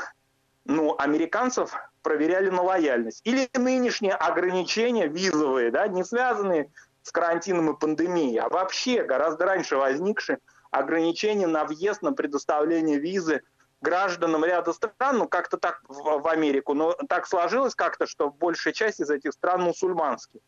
[0.64, 3.22] ну, американцев проверяли на лояльность.
[3.24, 6.70] Или нынешние ограничения визовые, да, не связанные
[7.03, 10.38] с карантином и пандемией, а вообще гораздо раньше возникшие
[10.70, 13.42] ограничения на въезд, на предоставление визы
[13.81, 18.73] гражданам ряда стран, ну как-то так в, в Америку, но так сложилось как-то, что большая
[18.73, 20.43] часть из этих стран мусульманские.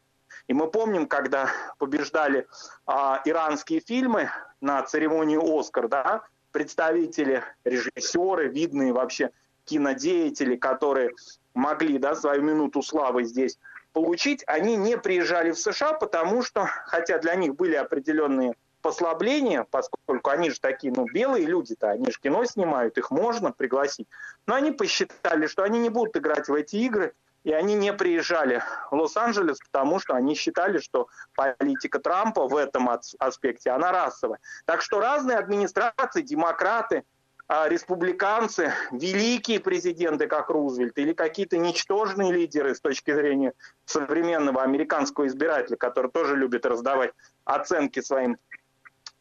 [0.47, 2.47] И мы помним, когда побеждали
[2.87, 9.31] а, иранские фильмы на церемонии «Оскар», да, представители, режиссеры, видные вообще
[9.64, 11.12] кинодеятели, которые
[11.55, 13.59] могли да, свою минуту славы здесь
[13.92, 20.31] получить, они не приезжали в США, потому что, хотя для них были определенные послабления, поскольку
[20.31, 24.09] они же такие, ну, белые люди-то, они же кино снимают, их можно пригласить.
[24.47, 27.14] Но они посчитали, что они не будут играть в эти игры,
[27.45, 32.88] и они не приезжали в Лос-Анджелес, потому что они считали, что политика Трампа в этом
[33.18, 34.38] аспекте, она расовая.
[34.64, 37.05] Так что разные администрации, демократы,
[37.49, 43.53] а республиканцы, великие президенты, как Рузвельт, или какие-то ничтожные лидеры с точки зрения
[43.85, 47.12] современного американского избирателя, который тоже любит раздавать
[47.45, 48.38] оценки своим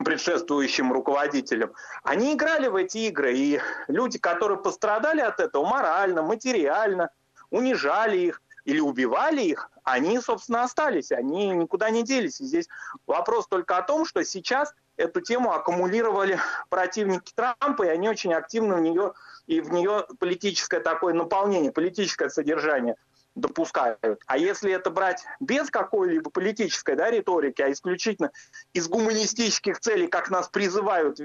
[0.03, 7.09] предшествующим руководителям, они играли в эти игры, и люди, которые пострадали от этого морально, материально,
[7.49, 12.39] унижали их или убивали их, они, собственно, остались, они никуда не делись.
[12.41, 12.67] И здесь
[13.07, 18.75] вопрос только о том, что сейчас эту тему аккумулировали противники Трампа, и они очень активно
[18.75, 19.13] в нее,
[19.47, 22.95] и в нее политическое такое наполнение, политическое содержание
[23.35, 24.21] допускают.
[24.25, 28.31] А если это брать без какой-либо политической да, риторики, а исключительно
[28.73, 31.19] из гуманистических целей, как нас призывают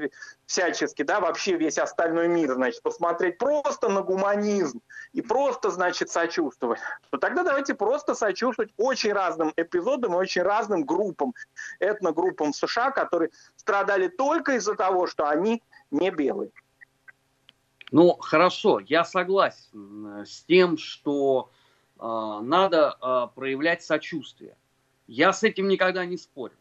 [0.47, 4.81] всячески, да, вообще весь остальной мир, значит, посмотреть просто на гуманизм
[5.13, 6.79] и просто, значит, сочувствовать,
[7.11, 11.35] то тогда давайте просто сочувствовать очень разным эпизодам и очень разным группам,
[11.81, 16.51] этногруппам США, которые страдали только из-за того, что они не белые.
[17.93, 21.51] Ну, хорошо, я согласен с тем, что
[21.99, 24.57] надо проявлять сочувствие.
[25.07, 26.57] Я с этим никогда не спорю.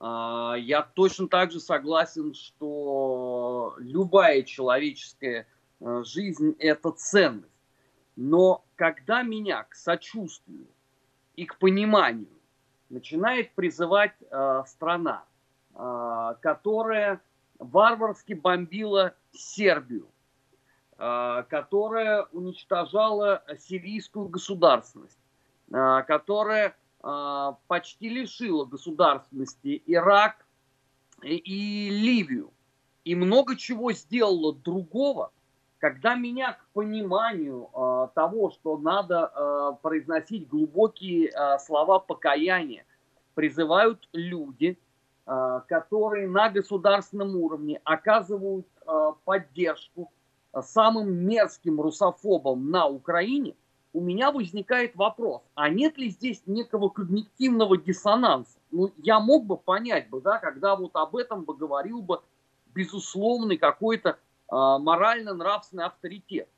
[0.00, 5.46] Я точно так же согласен, что любая человеческая
[5.80, 7.50] жизнь– это ценность.
[8.14, 10.66] Но когда меня к сочувствию
[11.34, 12.28] и к пониманию
[12.88, 14.14] начинает призывать
[14.66, 15.24] страна,
[15.72, 17.20] которая
[17.58, 20.08] варварски бомбила Сербию,
[20.96, 25.18] которая уничтожала сирийскую государственность,
[25.70, 30.46] э, которая э, почти лишила государственности Ирак
[31.22, 32.50] и, Ливию,
[33.04, 35.32] и много чего сделала другого,
[35.78, 37.68] когда меня к пониманию
[38.14, 42.84] того, что надо произносить глубокие слова покаяния,
[43.34, 44.78] призывают люди,
[45.24, 48.66] которые на государственном уровне оказывают
[49.24, 50.10] поддержку
[50.62, 53.54] самым мерзким русофобам на Украине,
[53.92, 58.58] у меня возникает вопрос, а нет ли здесь некого когнитивного диссонанса?
[58.70, 62.20] Ну, я мог бы понять бы, да, когда вот об этом бы говорил бы
[62.74, 66.48] безусловный какой-то а, морально-нравственный авторитет.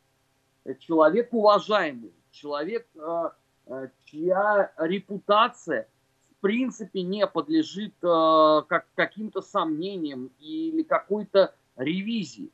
[0.80, 3.34] Человек уважаемый, человек, а,
[3.66, 5.88] а, чья репутация
[6.32, 12.50] в принципе не подлежит как, каким-то сомнениям или какой-то ревизии.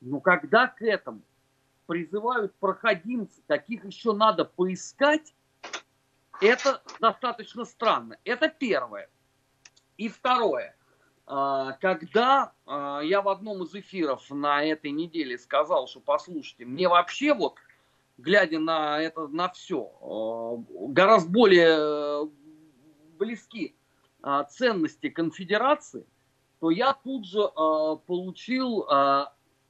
[0.00, 1.22] Но когда к этому
[1.86, 5.34] призывают проходимцы, таких еще надо поискать,
[6.40, 8.16] это достаточно странно.
[8.24, 9.08] Это первое.
[9.96, 10.76] И второе–
[11.26, 16.88] а, когда а, я в одном из эфиров на этой неделе сказал, что послушайте, мне
[16.88, 17.54] вообще вот,
[18.18, 22.30] глядя на это, на все, а, гораздо более
[23.18, 23.74] близки
[24.50, 26.06] ценности конфедерации,
[26.58, 27.46] то я тут же
[28.06, 28.86] получил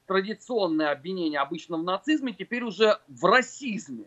[0.05, 4.05] традиционное обвинение обычно в нацизме, теперь уже в расизме.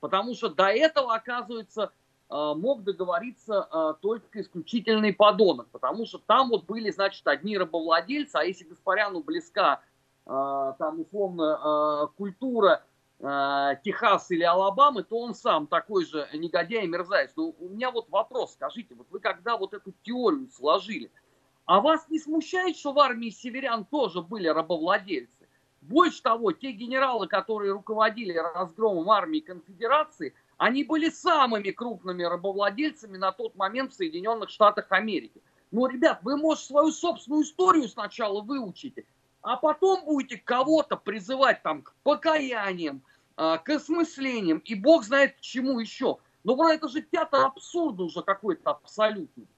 [0.00, 1.92] Потому что до этого, оказывается,
[2.32, 8.36] а, мог договориться а, только исключительный подонок, потому что там вот были, значит, одни рабовладельцы,
[8.36, 9.82] а если Гаспаряну близка
[10.24, 12.84] а, там условно культура
[13.20, 17.30] Техаса или Алабамы, то он сам такой же негодяй и мерзавец.
[17.36, 21.08] Но у меня вот вопрос, скажите, вот вы когда вот эту теорию сложили,
[21.66, 25.48] а вас не смущает, что в армии северян тоже были рабовладельцы?
[25.80, 33.32] Больше того, те генералы, которые руководили разгромом армии конфедерации, они были самыми крупными рабовладельцами на
[33.32, 35.42] тот момент в Соединенных Штатах Америки.
[35.72, 39.04] Ну, ребят, вы, может, свою собственную историю сначала выучите,
[39.40, 43.02] а потом будете кого-то призывать там к покаяниям,
[43.36, 46.18] а, к осмыслениям, и бог знает к чему еще.
[46.44, 49.48] Ну, бро, это же театр абсурда уже какой-то абсолютный.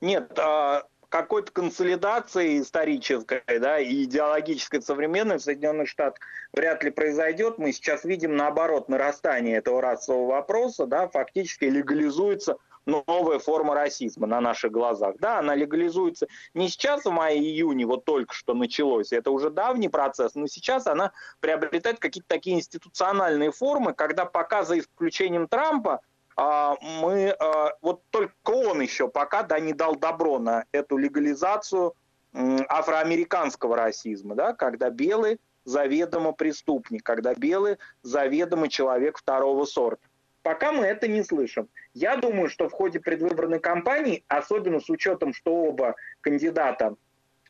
[0.00, 6.20] Нет, а, какой-то консолидации исторической да, и идеологической современной в Соединенных Штатах
[6.52, 7.58] вряд ли произойдет.
[7.58, 14.40] Мы сейчас видим, наоборот, нарастание этого расового вопроса, да, фактически легализуется новая форма расизма на
[14.40, 15.16] наших глазах.
[15.18, 20.34] Да, она легализуется не сейчас, в мае-июне, вот только что началось, это уже давний процесс,
[20.34, 26.00] но сейчас она приобретает какие-то такие институциональные формы, когда пока за исключением Трампа
[26.36, 31.94] мы, а, вот только он еще пока да, не дал добро на эту легализацию
[32.34, 40.06] афроамериканского расизма, да, когда белый заведомо преступник, когда белый заведомо человек второго сорта.
[40.42, 41.68] Пока мы это не слышим.
[41.92, 46.94] Я думаю, что в ходе предвыборной кампании, особенно с учетом, что оба кандидата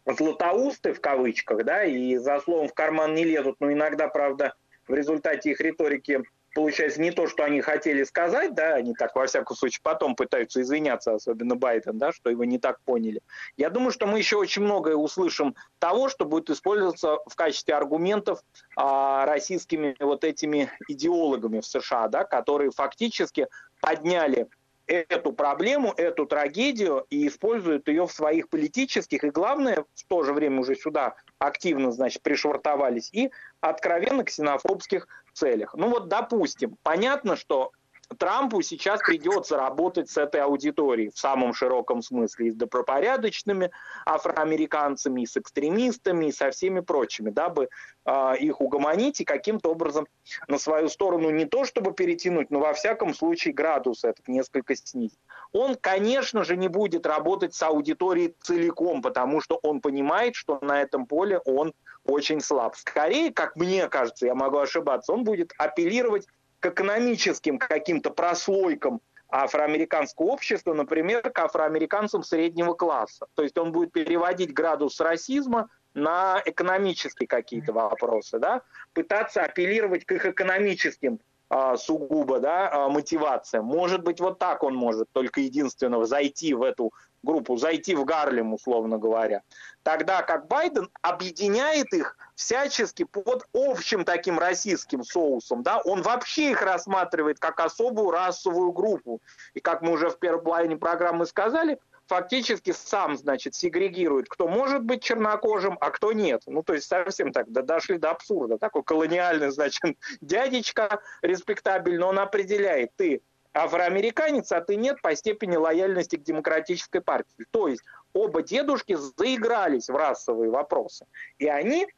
[0.07, 4.55] златоусты в кавычках, да, и за словом в карман не лезут, но иногда, правда,
[4.89, 6.23] в результате их риторики
[6.57, 10.63] получается не то, что они хотели сказать, да, они так, во всяком случае, потом пытаются
[10.63, 13.21] извиняться, особенно Байден, да, что его не так поняли.
[13.59, 18.41] Я думаю, что мы еще очень многое услышим того, что будет использоваться в качестве аргументов
[18.75, 23.49] а, российскими вот этими идеологами в США, да, которые фактически
[23.83, 24.49] подняли
[24.87, 30.33] эту проблему, эту трагедию и используют ее в своих политических и, главное, в то же
[30.33, 35.75] время уже сюда активно, значит, пришвартовались и откровенно ксенофобских целях.
[35.75, 37.71] Ну вот, допустим, понятно, что
[38.19, 43.73] Трампу сейчас придется работать с этой аудиторией в самом широком смысле, и с добропорядочными
[44.07, 47.69] афроамериканцами, и с экстремистами, и со всеми прочими, дабы
[48.05, 50.07] э, их угомонить и каким-то образом
[50.47, 55.19] на свою сторону не то чтобы перетянуть, но во всяком случае градус этот несколько снизить.
[55.53, 60.81] Он, конечно же, не будет работать с аудиторией целиком, потому что он понимает, что на
[60.81, 62.77] этом поле он очень слаб.
[62.77, 66.29] Скорее, как мне кажется, я могу ошибаться, он будет апеллировать
[66.67, 73.27] экономическим каким-то прослойкам афроамериканского общества, например, к афроамериканцам среднего класса.
[73.35, 78.63] То есть он будет переводить градус расизма на экономические какие-то вопросы, да,
[78.93, 83.63] пытаться апеллировать к их экономическим а, сугубо да, а, мотивация.
[83.63, 86.93] Может быть, вот так он может только единственного зайти в эту
[87.23, 89.43] группу, зайти в Гарлем, условно говоря.
[89.83, 95.63] Тогда как Байден объединяет их всячески под общим таким российским соусом.
[95.63, 95.81] Да?
[95.81, 99.21] Он вообще их рассматривает как особую расовую группу.
[99.55, 104.85] И как мы уже в первой половине программы сказали, фактически сам, значит, сегрегирует, кто может
[104.85, 106.43] быть чернокожим, а кто нет.
[106.47, 108.59] Ну, то есть совсем так, да, дошли до абсурда.
[108.59, 109.83] Такой колониальный, значит,
[110.21, 113.23] дядечка респектабельно, он определяет, ты
[113.55, 117.47] афроамериканец, а ты нет по степени лояльности к демократической партии.
[117.51, 117.83] То есть
[118.13, 121.07] оба дедушки заигрались в расовые вопросы.
[121.39, 121.89] И они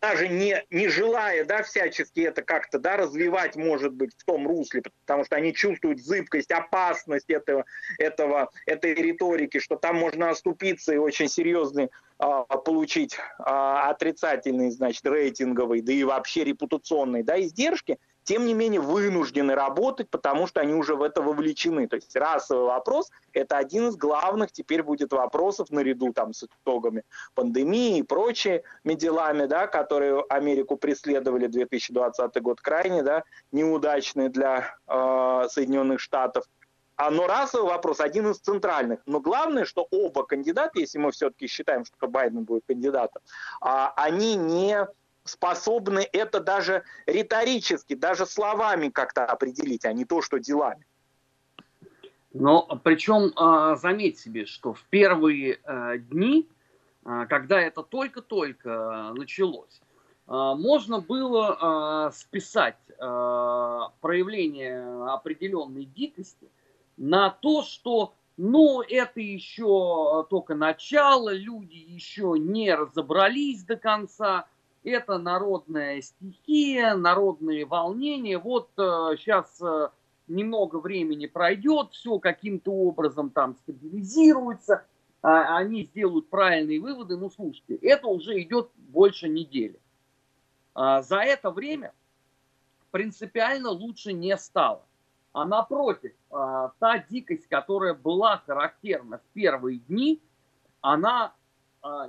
[0.00, 4.82] даже не, не желая, да, всячески это как-то, да, развивать, может быть, в том русле,
[5.04, 7.64] потому что они чувствуют зыбкость, опасность этого,
[7.98, 15.04] этого, этой риторики, что там можно оступиться и очень серьезный а, получить а, отрицательный, значит,
[15.04, 20.74] рейтинговый, да и вообще репутационный, да, издержки, тем не менее вынуждены работать, потому что они
[20.74, 21.86] уже в это вовлечены.
[21.86, 27.04] То есть расовый вопрос– это один из главных теперь будет вопросов наряду там, с итогами
[27.34, 33.22] пандемии и прочими делами, да, которые Америку преследовали 2020 год крайне да,
[33.52, 36.44] неудачный для э, Соединенных Штатов.
[36.96, 39.00] А, но расовый вопрос один из центральных.
[39.06, 43.22] Но главное, что оба кандидата, если мы все-таки считаем, что Байден будет кандидатом,
[43.60, 44.88] а, они не
[45.26, 50.84] способны это даже риторически, даже словами как-то определить, а не то, что делами.
[52.38, 56.48] Но причем а, заметь себе, что в первые а, дни,
[57.04, 59.80] а, когда это только-только началось,
[60.28, 66.50] можно было списать проявление определенной дикости
[66.96, 74.48] на то, что ну, это еще только начало, люди еще не разобрались до конца,
[74.86, 78.38] это народная стихия, народные волнения.
[78.38, 79.88] Вот э, сейчас э,
[80.28, 84.74] немного времени пройдет, все каким-то образом там стабилизируется,
[85.22, 87.16] э, они сделают правильные выводы.
[87.16, 89.80] Ну, слушайте, это уже идет больше недели.
[90.76, 91.92] Э, за это время
[92.92, 94.84] принципиально лучше не стало.
[95.32, 100.22] А напротив, э, та дикость, которая была характерна в первые дни,
[100.80, 101.34] она а,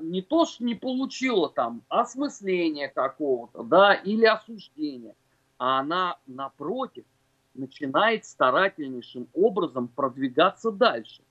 [0.02, 5.16] не то, что не получила там осмысления какого-то, да, или осуждения,
[5.58, 7.06] а она, напротив,
[7.54, 11.22] начинает старательнейшим образом продвигаться дальше.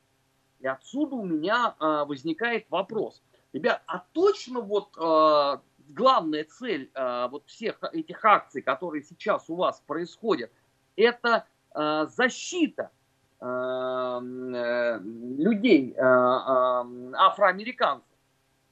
[0.60, 3.22] И отсюда у меня а, возникает вопрос.
[3.52, 9.54] Ребят, а точно вот а, главная цель а, вот всех этих акций, которые сейчас у
[9.54, 10.50] вас происходят,
[10.96, 12.90] это а, защита
[13.38, 16.86] а, э, людей, а, а,
[17.26, 18.15] афроамериканцев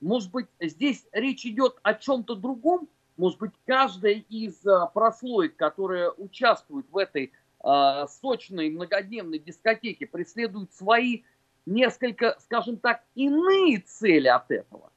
[0.04, 2.88] может быть, здесь речь идет о чем-то другом?
[3.16, 7.32] Может быть, каждая из а, прослоек, которая участвует в этой
[7.64, 11.22] э, сочной многодневной дискотеке, преследует свои
[11.64, 14.92] несколько, скажем так, иные цели от этого.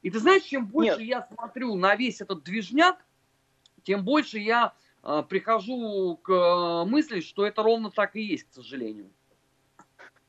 [0.00, 1.08] И ты знаешь, чем больше Нет.
[1.08, 3.04] я смотрю на весь этот движняк,
[3.82, 8.54] тем больше я э, прихожу к э, мысли, что это ровно так и есть, к
[8.54, 9.10] сожалению.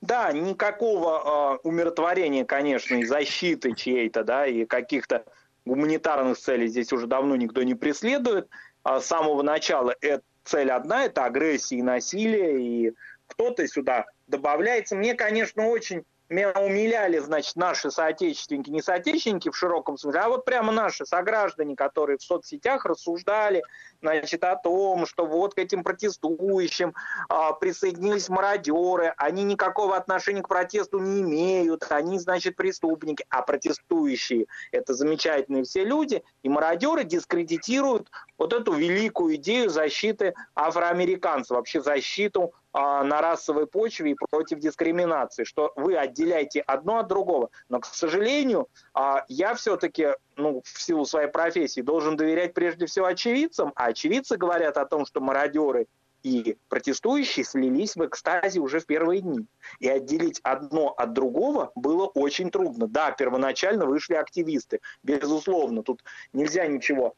[0.02, 5.26] Да, никакого э, умиротворения, конечно, и защиты чьей-то, да, и каких-то
[5.66, 8.48] гуманитарных целей здесь уже давно никто не преследует.
[8.84, 12.94] А с самого начала это цель одна, это агрессия и насилие, и
[13.28, 14.96] кто-то сюда добавляется.
[14.96, 20.46] Мне, конечно, очень меня умиляли, значит, наши соотечественники, не соотечественники в широком смысле, а вот
[20.46, 23.64] прямо наши сограждане, которые в соцсетях рассуждали,
[24.02, 26.94] значит, о том, что вот к этим протестующим
[27.30, 34.48] а, присоединились мародеры, они никакого отношения к протесту не имеют, они, значит, преступники, а протестующие–
[34.72, 42.54] это замечательные все люди, и мародеры дискредитируют вот эту великую идею защиты афроамериканцев, вообще защиту
[42.78, 47.50] на расовой почве и против дискриминации, что вы отделяете одно от другого.
[47.70, 53.08] Но, к сожалению, а, я все-таки, ну, в силу своей профессии, должен доверять прежде всего
[53.08, 55.88] очевидцам, а очевидцы говорят о том, что мародеры
[56.24, 59.46] и протестующие слились в экстазе уже в первые дни.
[59.80, 62.88] И отделить одно от другого было очень трудно.
[62.88, 66.04] Да, первоначально вышли активисты, безусловно, тут
[66.34, 67.14] нельзя ничего а,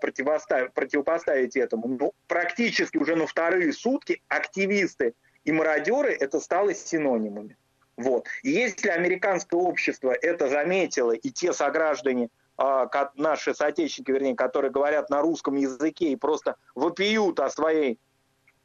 [0.00, 1.88] противоставить, противопоставить этому.
[1.88, 7.56] Ну, практически уже на вторые сутки активисты и мародеры это стало синонимами.
[7.96, 8.26] Вот.
[8.42, 15.10] И если американское общество это заметило, и те сограждане, а, наши соотечественники, вернее, которые говорят
[15.10, 17.98] на русском языке и просто вопиют о, своей,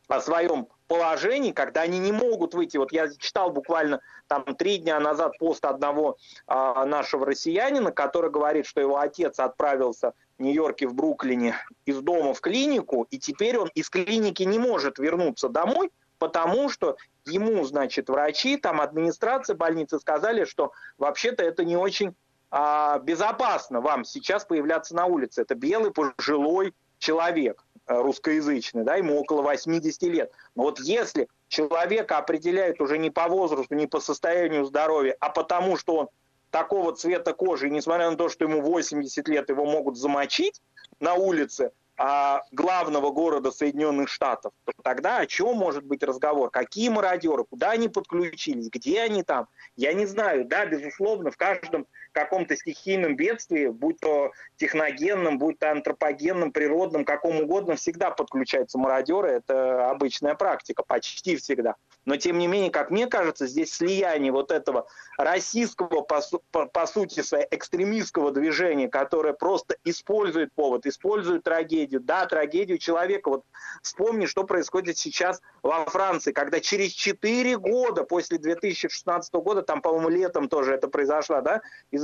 [0.08, 2.78] о своем положении, когда они не могут выйти.
[2.78, 6.18] Вот я читал буквально там три дня назад пост одного
[6.48, 12.42] а, нашего россиянина, который говорит, что его отец отправился Нью-Йорке, в Бруклине, из дома в
[12.42, 18.58] клинику, и теперь он из клиники не может вернуться домой, потому что ему, значит, врачи,
[18.58, 22.16] там администрация больницы сказали, что вообще-то это не очень
[22.50, 25.42] а, безопасно вам сейчас появляться на улице.
[25.42, 30.32] Это белый пожилой человек э, русскоязычный, да, ему около 80 лет.
[30.56, 35.78] Но вот если человека определяют уже не по возрасту, не по состоянию здоровья, а потому
[35.78, 36.10] что он
[36.58, 40.62] такого цвета кожи, и несмотря на то, что ему 80 лет, его могут замочить
[41.00, 46.50] на улице, а, главного города Соединенных Штатов, то тогда о чем может быть разговор?
[46.50, 47.44] Какие мародеры?
[47.44, 48.70] Куда они подключились?
[48.70, 49.48] Где они там?
[49.76, 50.46] Я не знаю.
[50.46, 51.88] Да, безусловно, в каждом
[52.18, 59.30] каком-то стихийном бедствии, будь то техногенном, будь то антропогенном, природном, каком угодно, всегда подключаются мародеры.
[59.30, 61.76] Это обычная практика, почти всегда.
[62.06, 64.88] Но, тем не менее, как мне кажется, здесь слияние вот этого
[65.18, 67.20] российского, по, по, по сути
[67.52, 72.00] экстремистского движения, которое просто использует повод, использует трагедию.
[72.00, 73.30] Да, трагедию человека.
[73.30, 73.44] Вот
[73.84, 80.08] вспомни, что происходит сейчас во Франции, когда через 4 года после 2016 года, там, по-моему,
[80.08, 81.62] летом тоже это произошло, да,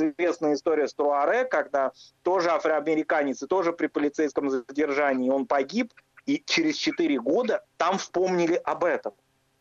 [0.10, 1.92] известная история с Труаре, когда
[2.24, 5.94] тоже афроамериканец и тоже при полицейском задержании он погиб,
[6.26, 9.14] и через 4 года там вспомнили об этом.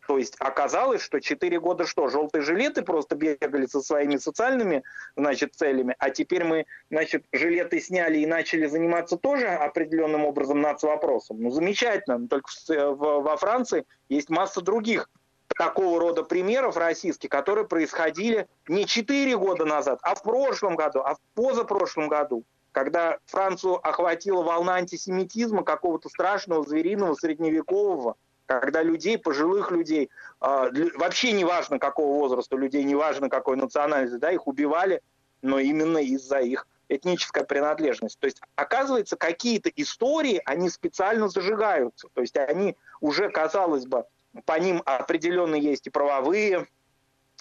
[0.07, 4.83] То есть оказалось, что 4 года что, желтые жилеты просто бегали со своими социальными
[5.17, 11.41] значит, целями, а теперь мы значит, жилеты сняли и начали заниматься тоже определенным образом нацвопросом.
[11.41, 15.09] Ну, замечательно, но только в, в, во Франции есть масса других
[15.55, 21.15] такого рода примеров российских, которые происходили не 4 года назад, а в прошлом году, а
[21.15, 29.71] в позапрошлом году когда Францию охватила волна антисемитизма какого-то страшного, звериного, средневекового, когда людей, пожилых
[29.71, 35.03] людей, а, вообще не важно какого возраста людей, не важно какой национальности, да, их убивали,
[35.43, 38.19] но именно из-за их этнической принадлежности.
[38.19, 42.09] То есть, оказывается, какие-то истории, они специально зажигаются.
[42.13, 44.05] То есть, они уже, казалось бы,
[44.45, 46.67] по ним определенные есть и правовые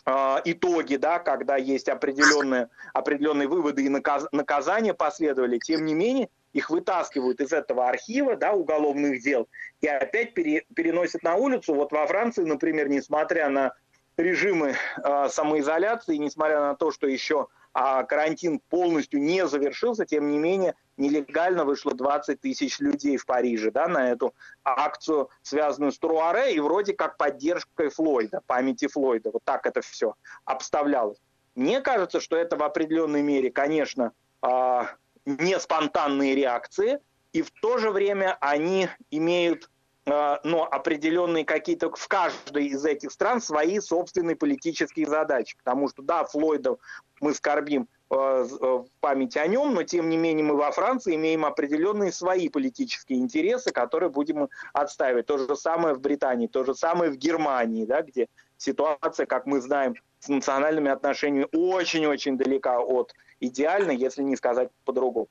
[0.05, 5.57] э, итоги, да, когда есть определенные, определенные выводы и наказ, наказания последовали.
[5.59, 9.47] Тем не менее, их вытаскивают из этого архива да, уголовных дел
[9.79, 11.73] и опять пере, переносят на улицу.
[11.73, 13.73] Вот во Франции, например, несмотря на
[14.17, 20.37] режимы э, самоизоляции, несмотря на то, что еще э, карантин полностью не завершился, тем не
[20.37, 24.33] менее нелегально вышло 20 тысяч людей в Париже да, на эту
[24.63, 29.31] акцию, связанную с Труаре, и вроде как поддержкой Флойда, памяти Флойда.
[29.31, 30.15] Вот так это все
[30.45, 31.17] обставлялось.
[31.55, 34.81] Мне кажется, что это в определенной мере, конечно, э,
[35.25, 36.99] не спонтанные реакции,
[37.33, 39.69] и в то же время они имеют
[40.05, 45.57] э, но определенные какие-то в каждой из этих стран свои собственные политические задачи.
[45.57, 46.77] Потому что, да, Флойда
[47.19, 52.11] мы скорбим в памяти о нем, но тем не менее мы во Франции имеем определенные
[52.11, 55.27] свои политические интересы, которые будем отстаивать.
[55.27, 59.61] То же самое в Британии, то же самое в Германии, да, где ситуация, как мы
[59.61, 65.29] знаем, с национальными отношениями очень-очень далека от идеальной, если не сказать по-другому.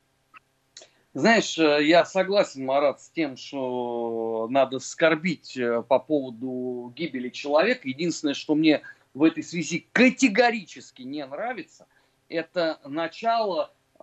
[1.13, 7.89] Знаешь, э, я согласен, Марат, с тем, что надо скорбить э, по поводу гибели человека.
[7.89, 11.87] Единственное, что мне в этой связи категорически не нравится,
[12.31, 14.03] это начало э,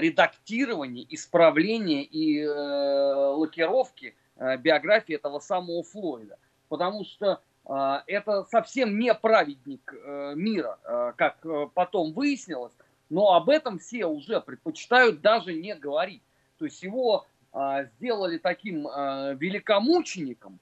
[0.00, 6.38] редактирования, исправления и э, лакировки э, биографии этого самого Флойда.
[6.68, 12.72] Потому что э, это совсем не праведник э, мира, э, как э, потом выяснилось,
[13.10, 16.22] но об этом все уже предпочитают даже не говорить.
[16.58, 20.58] То есть его э, сделали таким э, великомучеником.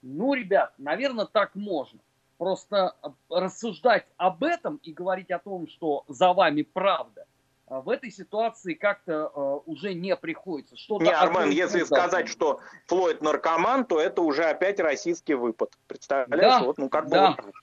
[0.00, 2.00] Ну, ребят, наверное, так можно.
[2.42, 2.96] Просто
[3.30, 7.24] рассуждать об этом и говорить о том, что за вами правда,
[7.68, 10.76] в этой ситуации как-то э, уже не приходится.
[10.76, 15.70] Что не, Армен, если сказать, что Флойд наркоман, то это уже опять российский выпад.
[15.86, 16.42] Представляешь?
[16.42, 17.30] Да, вот, ну, как да.
[17.30, 17.54] бы вот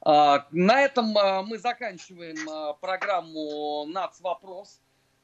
[0.00, 4.80] а, на этом а, мы заканчиваем а, программу «Нацвопрос».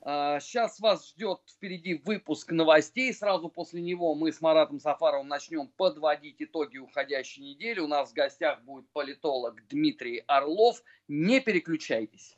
[0.07, 3.13] Сейчас вас ждет впереди выпуск новостей.
[3.13, 7.81] Сразу после него мы с Маратом Сафаровым начнем подводить итоги уходящей недели.
[7.81, 10.81] У нас в гостях будет политолог Дмитрий Орлов.
[11.09, 12.37] Не переключайтесь.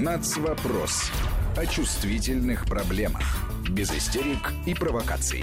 [0.00, 1.10] Нацвопрос.
[1.56, 3.24] О чувствительных проблемах.
[3.68, 5.42] Без истерик и провокаций.